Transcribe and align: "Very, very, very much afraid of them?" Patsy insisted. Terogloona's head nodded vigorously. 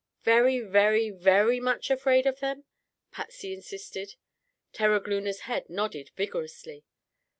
"Very, 0.23 0.59
very, 0.61 1.11
very 1.11 1.59
much 1.59 1.91
afraid 1.91 2.25
of 2.25 2.39
them?" 2.39 2.63
Patsy 3.11 3.53
insisted. 3.53 4.15
Terogloona's 4.73 5.41
head 5.41 5.69
nodded 5.69 6.09
vigorously. 6.17 6.83